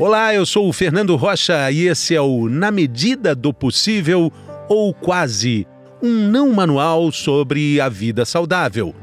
[0.00, 4.32] Olá, eu sou o Fernando Rocha e esse é o Na Medida do Possível
[4.66, 5.66] ou Quase,
[6.02, 8.94] um não manual sobre a vida saudável.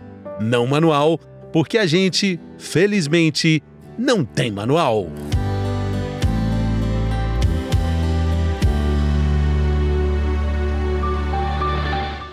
[0.42, 1.20] Não manual
[1.54, 3.62] porque a gente, felizmente,
[3.96, 5.08] não tem manual.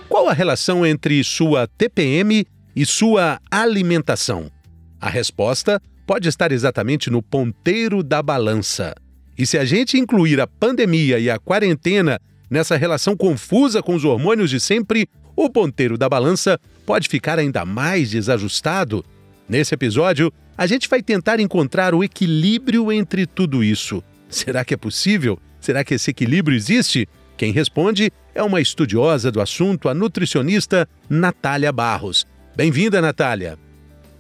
[0.09, 4.51] Qual a relação entre sua TPM e sua alimentação?
[4.99, 8.95] A resposta pode estar exatamente no ponteiro da balança.
[9.37, 14.05] E se a gente incluir a pandemia e a quarentena nessa relação confusa com os
[14.05, 19.05] hormônios de sempre, o ponteiro da balança pode ficar ainda mais desajustado.
[19.49, 24.03] Nesse episódio, a gente vai tentar encontrar o equilíbrio entre tudo isso.
[24.29, 25.39] Será que é possível?
[25.61, 27.09] Será que esse equilíbrio existe?
[27.37, 32.27] Quem responde é uma estudiosa do assunto, a nutricionista Natália Barros.
[32.55, 33.64] Bem-vinda, Natália.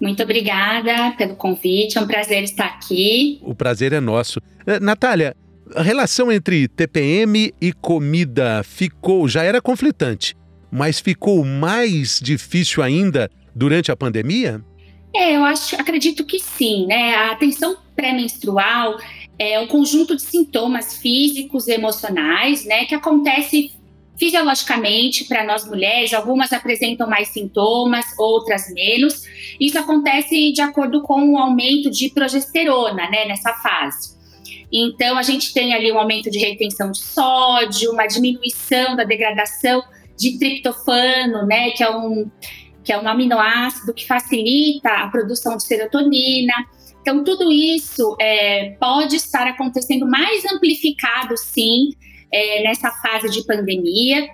[0.00, 3.38] Muito obrigada pelo convite, é um prazer estar aqui.
[3.42, 4.40] O prazer é nosso.
[4.66, 5.36] Eh, Natália,
[5.74, 10.34] a relação entre TPM e comida ficou, já era conflitante,
[10.70, 14.62] mas ficou mais difícil ainda durante a pandemia?
[15.14, 17.14] É, eu acho, acredito que sim, né?
[17.14, 18.98] A atenção pré-menstrual
[19.38, 23.72] é um conjunto de sintomas físicos e emocionais, né, que acontece
[24.16, 29.22] fisiologicamente para nós mulheres, algumas apresentam mais sintomas, outras menos.
[29.60, 34.14] Isso acontece de acordo com o aumento de progesterona, né, nessa fase.
[34.72, 39.82] Então, a gente tem ali um aumento de retenção de sódio, uma diminuição da degradação
[40.18, 42.30] de triptofano, né, que é um
[42.84, 46.52] que é um aminoácido que facilita a produção de serotonina.
[47.00, 51.94] Então, tudo isso é, pode estar acontecendo mais amplificado, sim,
[52.34, 54.28] é, nessa fase de pandemia,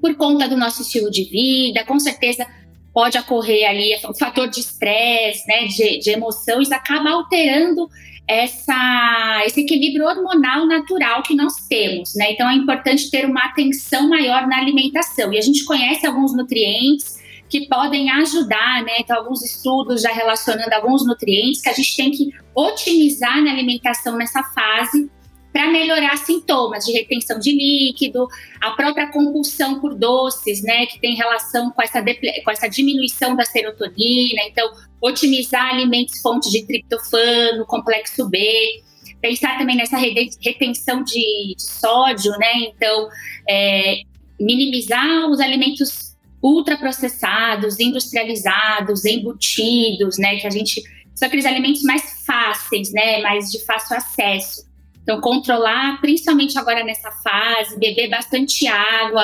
[0.00, 2.46] por conta do nosso estilo de vida, com certeza
[2.92, 7.88] pode ocorrer ali o fator de estresse, né, de, de emoção, isso acaba alterando
[8.26, 12.32] essa, esse equilíbrio hormonal natural que nós temos, né?
[12.32, 15.32] Então é importante ter uma atenção maior na alimentação.
[15.32, 18.94] E a gente conhece alguns nutrientes que podem ajudar, né?
[18.98, 24.16] Então, alguns estudos já relacionando alguns nutrientes que a gente tem que otimizar na alimentação
[24.16, 25.08] nessa fase
[25.56, 28.28] para melhorar sintomas de retenção de líquido,
[28.60, 32.04] a própria compulsão por doces, né, que tem relação com essa,
[32.44, 34.42] com essa diminuição da serotonina.
[34.48, 38.82] Então, otimizar alimentos fontes de triptofano, complexo B,
[39.22, 42.52] pensar também nessa retenção de, de sódio, né?
[42.66, 43.08] Então,
[43.48, 44.00] é,
[44.38, 50.36] minimizar os alimentos ultraprocessados, industrializados, embutidos, né?
[50.36, 50.82] Que a gente
[51.14, 53.22] são aqueles alimentos mais fáceis, né?
[53.22, 54.65] Mais de fácil acesso.
[55.06, 59.22] Então, controlar, principalmente agora nessa fase, beber bastante água,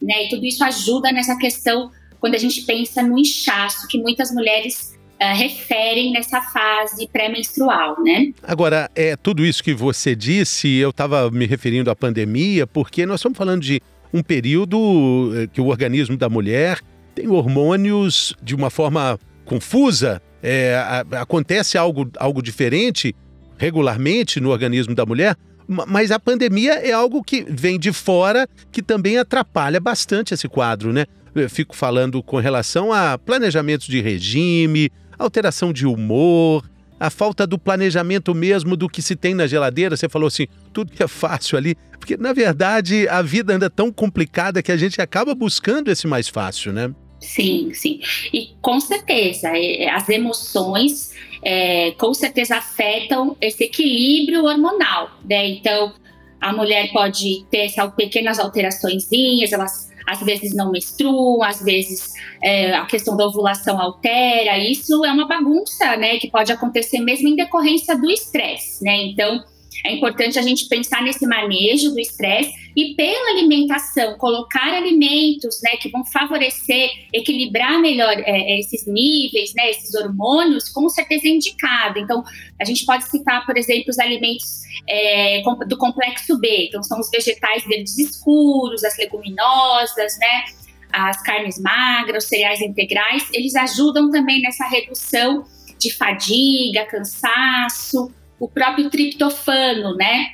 [0.00, 0.26] né?
[0.26, 4.94] E tudo isso ajuda nessa questão quando a gente pensa no inchaço que muitas mulheres
[5.14, 8.34] uh, referem nessa fase pré-menstrual, né?
[8.42, 13.20] Agora, é tudo isso que você disse, eu estava me referindo à pandemia, porque nós
[13.20, 13.80] estamos falando de
[14.12, 16.78] um período eh, que o organismo da mulher
[17.14, 20.20] tem hormônios de uma forma confusa.
[20.42, 20.76] É,
[21.12, 23.14] acontece algo, algo diferente
[23.62, 25.36] regularmente no organismo da mulher,
[25.68, 30.92] mas a pandemia é algo que vem de fora que também atrapalha bastante esse quadro,
[30.92, 31.06] né?
[31.32, 36.68] Eu fico falando com relação a planejamento de regime, alteração de humor,
[36.98, 39.96] a falta do planejamento mesmo do que se tem na geladeira.
[39.96, 43.92] Você falou assim, tudo que é fácil ali, porque na verdade a vida anda tão
[43.92, 46.92] complicada que a gente acaba buscando esse mais fácil, né?
[47.20, 48.00] Sim, sim.
[48.32, 51.12] E com certeza, é, as emoções
[51.42, 55.48] é, com certeza afetam esse equilíbrio hormonal, né?
[55.48, 55.92] Então,
[56.40, 59.08] a mulher pode ter essas pequenas alterações,
[59.52, 64.58] elas às vezes não menstruam, às vezes é, a questão da ovulação altera.
[64.58, 66.18] Isso é uma bagunça, né?
[66.18, 68.96] Que pode acontecer mesmo em decorrência do estresse, né?
[69.04, 69.44] Então,
[69.84, 75.72] é importante a gente pensar nesse manejo do estresse e pela alimentação, colocar alimentos né,
[75.80, 81.30] que vão favorecer, equilibrar melhor é, é, esses níveis, né, esses hormônios, com certeza é
[81.30, 81.98] indicado.
[81.98, 82.22] Então,
[82.60, 87.10] a gente pode citar, por exemplo, os alimentos é, do complexo B, então são os
[87.10, 90.44] vegetais verdes escuros, as leguminosas, né,
[90.92, 95.44] as carnes magras, os cereais integrais, eles ajudam também nessa redução
[95.78, 100.32] de fadiga, cansaço, o próprio triptofano, né?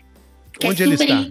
[0.65, 1.27] Onde é ele está?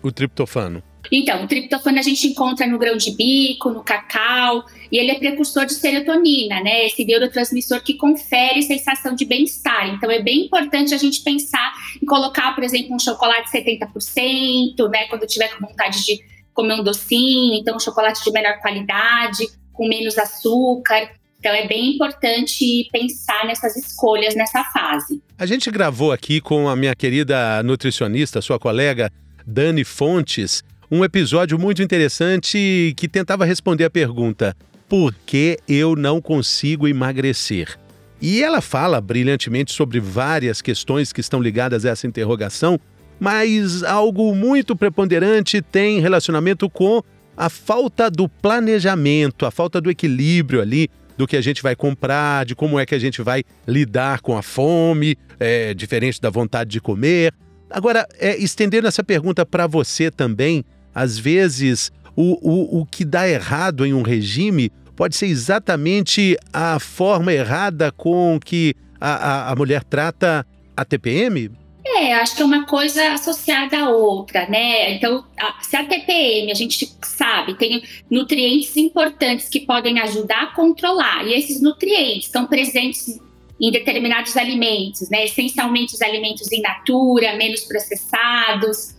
[0.00, 0.80] O triptofano.
[1.10, 5.18] Então, o triptofano a gente encontra no grão de bico, no cacau, e ele é
[5.18, 6.86] precursor de serotonina, né?
[6.86, 9.88] Esse neurotransmissor que confere sensação de bem-estar.
[9.88, 15.08] Então, é bem importante a gente pensar em colocar, por exemplo, um chocolate 70%, né?
[15.08, 16.20] Quando tiver com vontade de
[16.54, 21.10] comer um docinho, então um chocolate de melhor qualidade, com menos açúcar
[21.42, 25.20] Então é bem importante pensar nessas escolhas nessa fase.
[25.36, 29.10] A gente gravou aqui com a minha querida nutricionista, sua colega
[29.44, 34.56] Dani Fontes, um episódio muito interessante que tentava responder a pergunta:
[34.88, 37.76] por que eu não consigo emagrecer?
[38.20, 42.78] E ela fala brilhantemente sobre várias questões que estão ligadas a essa interrogação,
[43.18, 47.02] mas algo muito preponderante tem relacionamento com
[47.36, 52.44] a falta do planejamento, a falta do equilíbrio ali do que a gente vai comprar,
[52.44, 56.70] de como é que a gente vai lidar com a fome, é, diferente da vontade
[56.70, 57.32] de comer.
[57.70, 60.64] Agora, é, estendendo essa pergunta para você também,
[60.94, 66.78] às vezes o, o, o que dá errado em um regime pode ser exatamente a
[66.78, 69.14] forma errada com que a,
[69.48, 71.50] a, a mulher trata a TPM?
[71.94, 74.94] É, acho que é uma coisa associada à outra, né?
[74.94, 75.24] Então,
[75.60, 81.34] se a TPM, a gente sabe, tem nutrientes importantes que podem ajudar a controlar, e
[81.34, 83.20] esses nutrientes estão presentes
[83.60, 85.24] em determinados alimentos, né?
[85.24, 88.94] Essencialmente os alimentos in natura, menos processados,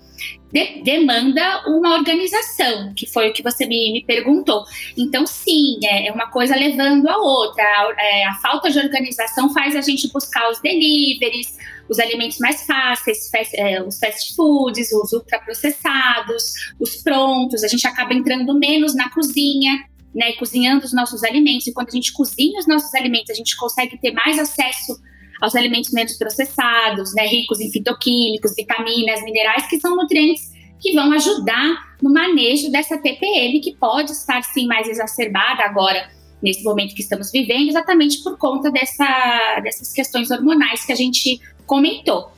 [0.54, 4.64] de, demanda uma organização, que foi o que você me, me perguntou.
[4.96, 7.64] Então, sim, é, é, uma coisa levando a outra.
[7.64, 11.58] A, é, a, falta de organização faz a gente buscar os deliveries,
[11.90, 17.64] os alimentos mais fáceis, fast, é, os fast foods, os ultraprocessados, os prontos.
[17.64, 19.72] A gente acaba entrando menos na cozinha,
[20.14, 21.66] né, cozinhando os nossos alimentos.
[21.66, 25.02] E quando a gente cozinha os nossos alimentos, a gente consegue ter mais acesso
[25.42, 31.12] aos alimentos menos processados, né, ricos em fitoquímicos, vitaminas, minerais, que são nutrientes que vão
[31.14, 36.10] ajudar no manejo dessa TPM, que pode estar sim mais exacerbada agora,
[36.42, 41.40] nesse momento que estamos vivendo, exatamente por conta dessa, dessas questões hormonais que a gente
[41.66, 42.32] comentou.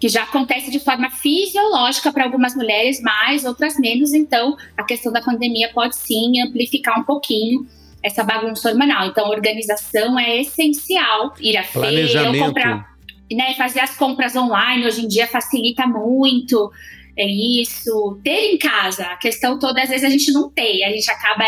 [0.00, 4.12] Que já acontece de forma fisiológica para algumas mulheres mais, outras menos.
[4.12, 7.66] Então, a questão da pandemia pode sim amplificar um pouquinho
[8.06, 9.08] essa bagunça hormonal.
[9.08, 11.34] Então, organização é essencial.
[11.40, 12.96] Ir à feira, comprar,
[13.30, 16.70] né, fazer as compras online hoje em dia facilita muito.
[17.18, 18.20] É isso.
[18.22, 21.44] Ter em casa, a questão toda, às vezes a gente não tem, a gente acaba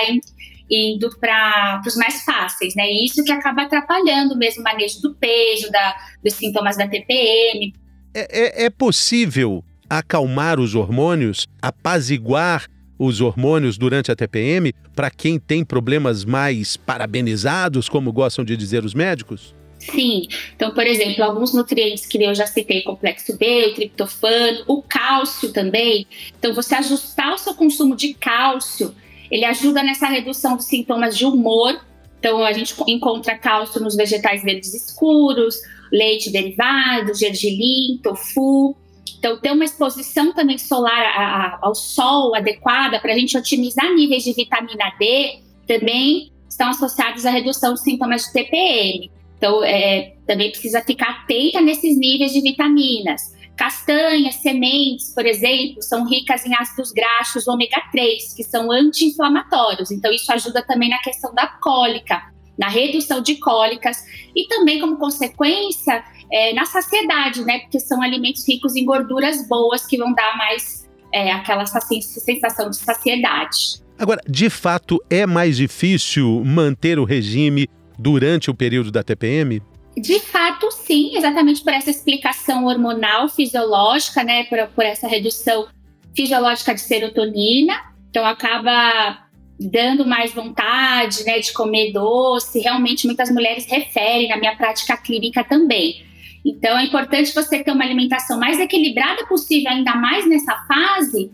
[0.69, 2.91] indo para os mais fáceis, né?
[2.91, 7.73] E isso que acaba atrapalhando mesmo o manejo do peso, da, dos sintomas da TPM.
[8.13, 12.67] É, é, é possível acalmar os hormônios, apaziguar
[12.99, 18.85] os hormônios durante a TPM para quem tem problemas mais parabenizados, como gostam de dizer
[18.85, 19.55] os médicos?
[19.79, 20.27] Sim.
[20.55, 25.53] Então, por exemplo, alguns nutrientes que eu já citei, complexo B, o triptofano, o cálcio
[25.53, 26.07] também.
[26.39, 28.95] Então, você ajustar o seu consumo de cálcio,
[29.31, 31.81] ele ajuda nessa redução dos sintomas de humor.
[32.19, 35.57] Então, a gente encontra cálcio nos vegetais verdes escuros,
[35.93, 38.77] leite derivado, gergelim, tofu.
[39.19, 43.93] Então, ter uma exposição também solar a, a, ao sol adequada para a gente otimizar
[43.95, 49.11] níveis de vitamina D também estão associados à redução dos sintomas de TPM.
[49.37, 53.37] Então, é, também precisa ficar atenta nesses níveis de vitaminas.
[53.57, 59.91] Castanhas, sementes, por exemplo, são ricas em ácidos graxos ômega 3, que são anti-inflamatórios.
[59.91, 62.23] Então, isso ajuda também na questão da cólica,
[62.59, 63.99] na redução de cólicas
[64.35, 67.61] e também, como consequência, é, na saciedade, né?
[67.61, 72.77] Porque são alimentos ricos em gorduras boas que vão dar mais é, aquela sensação de
[72.77, 73.83] saciedade.
[73.99, 77.69] Agora, de fato, é mais difícil manter o regime
[77.99, 79.61] durante o período da TPM?
[79.97, 84.45] De fato, sim, exatamente por essa explicação hormonal, fisiológica, né?
[84.45, 85.67] Por, por essa redução
[86.15, 87.75] fisiológica de serotonina.
[88.11, 89.28] Então, acaba
[89.59, 92.61] dando mais vontade, né, de comer doce.
[92.61, 96.07] Realmente, muitas mulheres referem na minha prática clínica também.
[96.45, 101.31] Então, é importante você ter uma alimentação mais equilibrada possível, ainda mais nessa fase,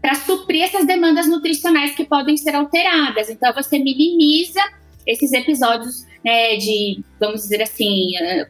[0.00, 3.30] para suprir essas demandas nutricionais que podem ser alteradas.
[3.30, 4.60] Então, você minimiza
[5.06, 8.46] esses episódios né, de, vamos dizer assim, eh,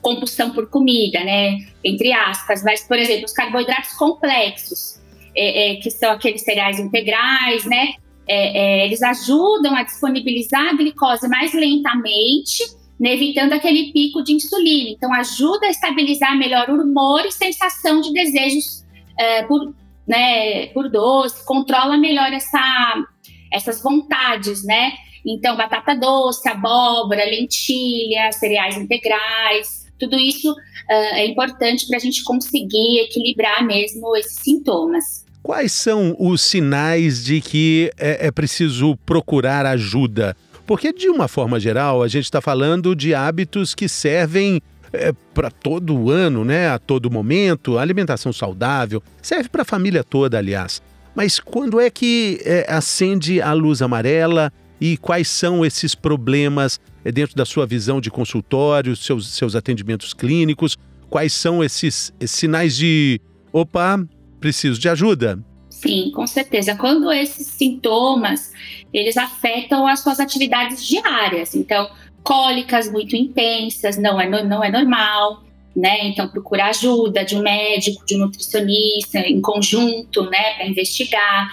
[0.00, 2.62] compulsão por comida, né, entre aspas.
[2.62, 5.00] Mas, por exemplo, os carboidratos complexos,
[5.34, 7.94] é, é, que são aqueles cereais integrais, né,
[8.28, 12.62] é, eles ajudam a disponibilizar a glicose mais lentamente,
[12.98, 14.90] né, evitando aquele pico de insulina.
[14.90, 18.84] Então, ajuda a estabilizar melhor o humor e sensação de desejos
[19.48, 19.74] por,
[20.06, 23.04] né, por doce, controla melhor essa,
[23.52, 24.92] essas vontades, né?
[25.24, 32.24] Então, batata doce, abóbora, lentilha, cereais integrais, tudo isso uh, é importante para a gente
[32.24, 35.24] conseguir equilibrar mesmo esses sintomas.
[35.42, 40.36] Quais são os sinais de que é, é preciso procurar ajuda?
[40.64, 45.50] Porque, de uma forma geral, a gente está falando de hábitos que servem é, para
[45.50, 46.68] todo ano, né?
[46.68, 50.80] A todo momento, alimentação saudável, serve para a família toda, aliás.
[51.14, 57.10] Mas quando é que é, acende a luz amarela e quais são esses problemas é,
[57.10, 60.78] dentro da sua visão de consultório, seus, seus atendimentos clínicos?
[61.10, 63.20] Quais são esses, esses sinais de
[63.52, 64.06] opa,
[64.42, 65.38] preciso de ajuda?
[65.70, 66.76] Sim, com certeza.
[66.76, 68.52] Quando esses sintomas,
[68.92, 71.54] eles afetam as suas atividades diárias.
[71.54, 71.88] Então,
[72.22, 75.42] cólicas muito intensas, não é, não é normal,
[75.74, 76.06] né?
[76.06, 81.50] Então, procurar ajuda de um médico, de um nutricionista, em conjunto, né, para investigar.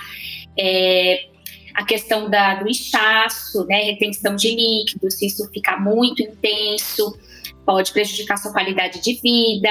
[0.57, 1.29] É,
[1.73, 7.17] a questão da, do inchaço, né, retenção de líquidos, se isso ficar muito intenso,
[7.65, 9.69] pode prejudicar sua qualidade de vida.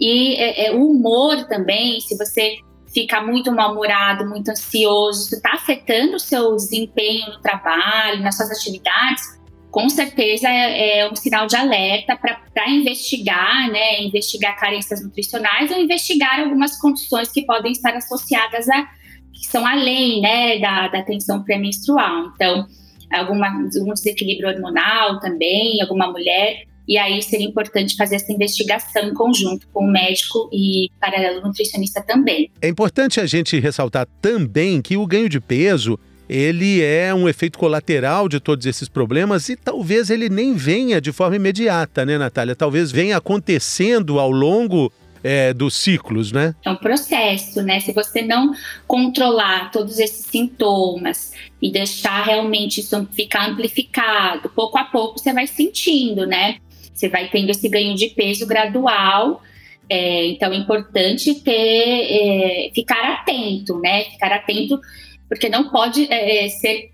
[0.00, 2.56] E é, é, o humor também, se você
[2.92, 9.40] fica muito mal-humorado, muito ansioso, está afetando o seu desempenho no trabalho, nas suas atividades,
[9.70, 15.78] com certeza é, é um sinal de alerta para investigar, né, investigar carências nutricionais ou
[15.78, 18.86] investigar algumas condições que podem estar associadas a
[19.32, 22.26] que são além, né, da, da tensão pré-menstrual.
[22.34, 22.66] Então,
[23.10, 29.14] alguma, algum desequilíbrio hormonal também, alguma mulher e aí seria importante fazer essa investigação em
[29.14, 32.50] conjunto com o médico e paralelo nutricionista também.
[32.60, 35.98] É importante a gente ressaltar também que o ganho de peso
[36.28, 41.12] ele é um efeito colateral de todos esses problemas e talvez ele nem venha de
[41.12, 42.56] forma imediata, né, Natália?
[42.56, 44.90] Talvez venha acontecendo ao longo
[45.22, 46.54] é, dos ciclos, né?
[46.64, 47.80] É um processo, né?
[47.80, 48.52] Se você não
[48.86, 55.46] controlar todos esses sintomas e deixar realmente isso ficar amplificado, pouco a pouco você vai
[55.46, 56.56] sentindo, né?
[56.92, 59.42] Você vai tendo esse ganho de peso gradual.
[59.88, 64.04] É, então é importante ter, é, ficar atento, né?
[64.04, 64.80] Ficar atento
[65.28, 66.90] porque não pode é, é, ser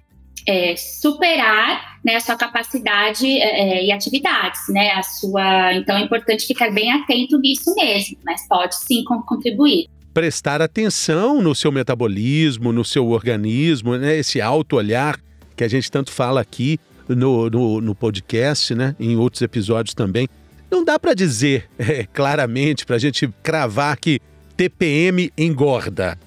[0.47, 4.93] é, superar né, a sua capacidade é, e atividades, né?
[4.93, 9.88] A sua, então é importante ficar bem atento nisso mesmo, mas pode sim contribuir.
[10.14, 14.17] Prestar atenção no seu metabolismo, no seu organismo, né?
[14.17, 15.19] Esse auto-olhar
[15.57, 18.94] que a gente tanto fala aqui no, no, no podcast, né?
[18.98, 20.28] Em outros episódios também.
[20.70, 24.20] Não dá para dizer é, claramente, para a gente cravar que
[24.56, 26.18] TPM engorda.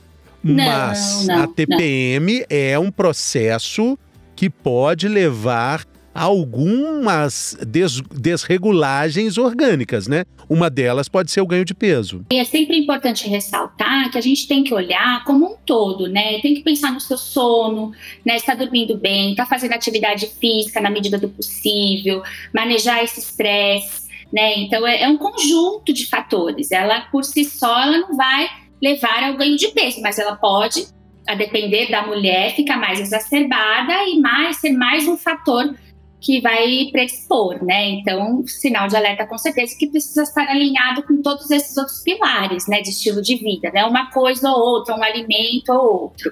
[0.43, 2.45] Não, Mas não, a TPM não.
[2.49, 3.97] é um processo
[4.35, 10.25] que pode levar algumas des desregulagens orgânicas, né?
[10.49, 12.25] Uma delas pode ser o ganho de peso.
[12.31, 16.39] E é sempre importante ressaltar que a gente tem que olhar como um todo, né?
[16.41, 17.91] Tem que pensar no seu sono,
[18.25, 18.35] né?
[18.35, 22.21] Está dormindo bem, está fazendo atividade física na medida do possível,
[22.53, 24.59] manejar esse estresse, né?
[24.59, 26.71] Então é, é um conjunto de fatores.
[26.71, 28.49] Ela por si só ela não vai
[28.81, 30.87] levar ao ganho de peso, mas ela pode,
[31.27, 35.73] a depender da mulher, ficar mais exacerbada e mais ser mais um fator
[36.21, 37.89] que vai predispor, né?
[37.89, 42.67] Então, sinal de alerta com certeza que precisa estar alinhado com todos esses outros pilares,
[42.67, 43.83] né, de estilo de vida, né?
[43.83, 46.31] Uma coisa ou outra, um alimento ou outro.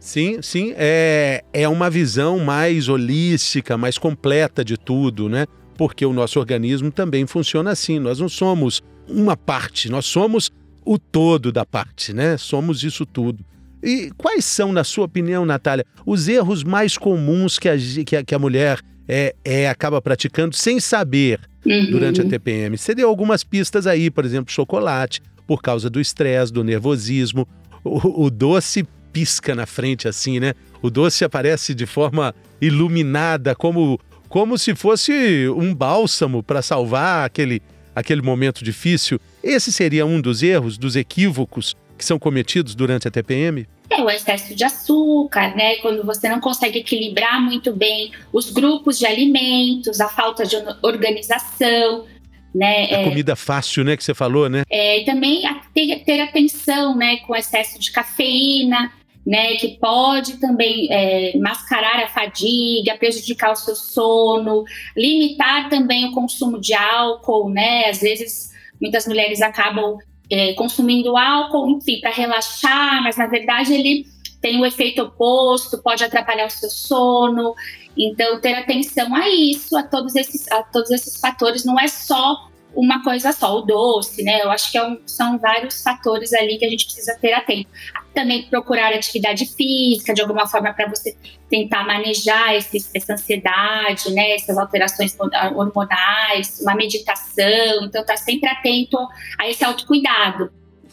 [0.00, 5.46] Sim, sim, é, é uma visão mais holística, mais completa de tudo, né?
[5.78, 8.00] Porque o nosso organismo também funciona assim.
[8.00, 10.50] Nós não somos uma parte, nós somos
[10.84, 12.36] o todo da parte, né?
[12.36, 13.44] Somos isso tudo.
[13.80, 18.24] E quais são, na sua opinião, Natália, os erros mais comuns que a, que a,
[18.24, 21.90] que a mulher é, é, acaba praticando sem saber uhum.
[21.90, 22.76] durante a TPM?
[22.76, 27.46] Você deu algumas pistas aí, por exemplo, chocolate, por causa do estresse, do nervosismo.
[27.84, 30.54] O, o doce pisca na frente assim, né?
[30.80, 37.60] O doce aparece de forma iluminada, como, como se fosse um bálsamo para salvar aquele,
[37.94, 39.20] aquele momento difícil.
[39.42, 43.66] Esse seria um dos erros, dos equívocos que são cometidos durante a TPM?
[43.88, 45.76] É o excesso de açúcar, né?
[45.76, 52.04] Quando você não consegue equilibrar muito bem os grupos de alimentos, a falta de organização,
[52.52, 52.92] né?
[52.92, 53.96] A é, comida fácil, né?
[53.96, 54.62] Que você falou, né?
[54.68, 55.42] É, também
[55.72, 57.18] ter, ter atenção, né?
[57.18, 58.92] Com excesso de cafeína,
[59.24, 59.54] né?
[59.54, 64.64] Que pode também é, mascarar a fadiga, prejudicar o seu sono,
[64.96, 67.88] limitar também o consumo de álcool, né?
[67.88, 69.98] Às vezes muitas mulheres acabam
[70.32, 74.06] é, consumindo álcool, enfim, para relaxar, mas na verdade ele
[74.40, 77.54] tem o efeito oposto, pode atrapalhar o seu sono.
[77.94, 82.48] Então, ter atenção a isso, a todos esses, a todos esses fatores, não é só
[82.74, 84.42] uma coisa só, o doce, né?
[84.42, 87.68] Eu acho que é um, são vários fatores ali que a gente precisa ter atento.
[88.14, 91.16] Também procurar atividade física, de alguma forma, para você
[91.48, 94.32] tentar manejar esse, essa ansiedade, né?
[94.32, 95.16] Essas alterações
[95.54, 97.84] hormonais, uma meditação.
[97.84, 98.98] Então, tá sempre atento
[99.38, 100.50] a esse autocuidado.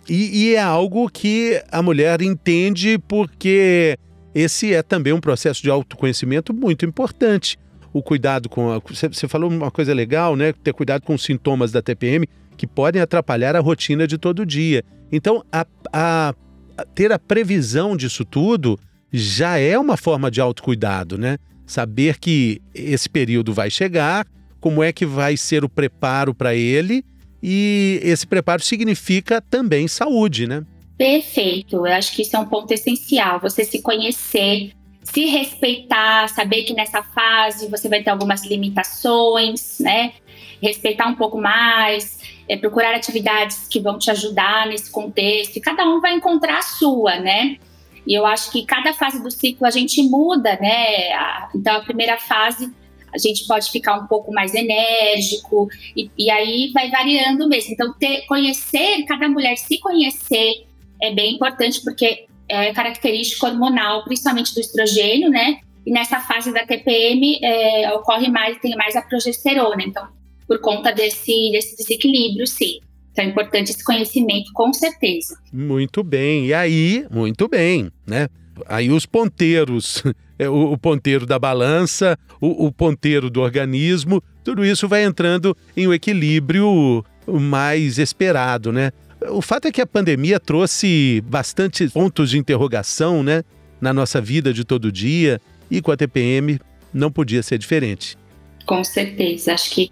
[0.07, 3.97] E, e é algo que a mulher entende porque
[4.33, 7.57] esse é também um processo de autoconhecimento muito importante
[7.93, 8.71] o cuidado com.
[8.71, 10.53] A, você falou uma coisa legal, né?
[10.53, 12.27] Ter cuidado com os sintomas da TPM
[12.57, 14.83] que podem atrapalhar a rotina de todo dia.
[15.11, 16.35] Então, a, a,
[16.77, 18.77] a ter a previsão disso tudo
[19.11, 21.37] já é uma forma de autocuidado, né?
[21.65, 24.27] Saber que esse período vai chegar,
[24.59, 27.03] como é que vai ser o preparo para ele
[27.41, 30.65] e esse preparo significa também saúde, né?
[30.97, 31.77] Perfeito.
[31.77, 33.39] Eu acho que isso é um ponto essencial.
[33.39, 40.13] Você se conhecer, se respeitar, saber que nessa fase você vai ter algumas limitações, né?
[40.61, 45.57] Respeitar um pouco mais, é, procurar atividades que vão te ajudar nesse contexto.
[45.57, 47.57] E cada um vai encontrar a sua, né?
[48.05, 51.09] E eu acho que cada fase do ciclo a gente muda, né?
[51.55, 52.71] Então a primeira fase
[53.13, 57.73] a gente pode ficar um pouco mais enérgico, e, e aí vai variando mesmo.
[57.73, 60.65] Então, ter, conhecer, cada mulher se conhecer
[61.01, 65.59] é bem importante, porque é característico hormonal, principalmente do estrogênio, né?
[65.85, 69.81] E nessa fase da TPM é, ocorre mais, tem mais a progesterona.
[69.81, 70.07] Então,
[70.47, 72.79] por conta desse, desse desequilíbrio, sim.
[73.11, 75.37] Então é importante esse conhecimento, com certeza.
[75.53, 76.47] Muito bem.
[76.47, 78.27] E aí, muito bem, né?
[78.67, 80.03] Aí os ponteiros
[80.37, 85.55] é, o, o ponteiro da balança, o, o ponteiro do organismo, tudo isso vai entrando
[85.75, 88.91] em um equilíbrio mais esperado, né?
[89.27, 93.43] O fato é que a pandemia trouxe bastante pontos de interrogação, né,
[93.81, 96.59] na nossa vida de todo dia e com a TPM
[96.93, 98.17] não podia ser diferente.
[98.65, 99.91] Com certeza, acho que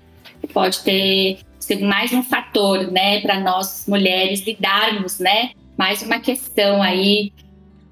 [0.54, 6.82] pode ter sido mais um fator, né, para nós mulheres lidarmos, né, mais uma questão
[6.82, 7.32] aí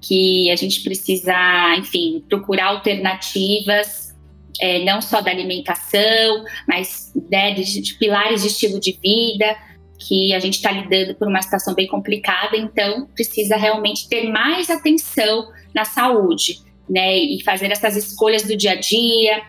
[0.01, 1.33] que a gente precisa,
[1.77, 4.15] enfim, procurar alternativas,
[4.61, 9.57] é, não só da alimentação, mas né, de, de pilares de estilo de vida,
[9.99, 14.69] que a gente está lidando por uma situação bem complicada, então precisa realmente ter mais
[14.69, 16.59] atenção na saúde,
[16.89, 17.17] né?
[17.17, 19.41] E fazer essas escolhas do dia a dia,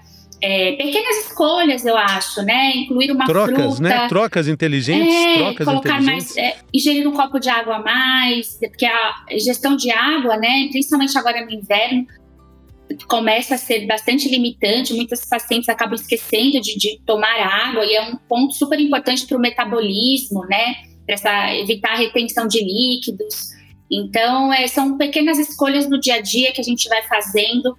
[0.43, 2.73] é, pequenas escolhas, eu acho, né?
[2.77, 3.83] Incluir uma trocas, fruta.
[3.83, 4.09] né?
[4.09, 6.37] Trocas inteligentes, é, trocas colocar inteligentes.
[6.37, 10.69] mais, é, ingerir um copo de água a mais, porque a gestão de água, né?
[10.71, 12.07] Principalmente agora no inverno,
[13.09, 14.95] começa a ser bastante limitante.
[14.95, 19.37] Muitas pacientes acabam esquecendo de, de tomar água e é um ponto super importante para
[19.37, 20.75] o metabolismo, né?
[21.07, 23.57] Para evitar a retenção de líquidos.
[23.91, 27.77] Então, é, são pequenas escolhas no dia a dia que a gente vai fazendo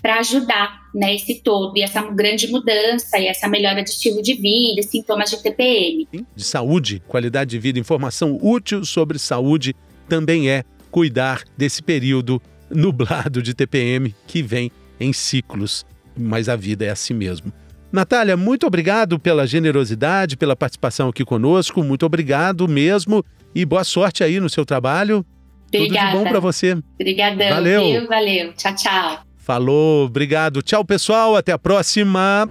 [0.00, 4.34] para ajudar né, esse todo e essa grande mudança e essa melhora de estilo de
[4.34, 6.08] vida, sintomas de TPM.
[6.34, 9.74] De saúde, qualidade de vida, informação útil sobre saúde
[10.08, 15.84] também é cuidar desse período nublado de TPM que vem em ciclos,
[16.16, 17.52] mas a vida é assim mesmo.
[17.92, 23.24] Natália, muito obrigado pela generosidade, pela participação aqui conosco, muito obrigado mesmo
[23.54, 25.24] e boa sorte aí no seu trabalho.
[25.68, 26.10] Obrigada.
[26.10, 26.76] Tudo de bom para você.
[26.94, 27.48] Obrigadão.
[27.48, 27.82] Valeu.
[27.82, 28.08] Viu?
[28.08, 28.52] Valeu.
[28.54, 29.18] Tchau, tchau.
[29.36, 30.62] Falou, obrigado.
[30.62, 31.36] Tchau, pessoal.
[31.36, 32.48] Até a próxima.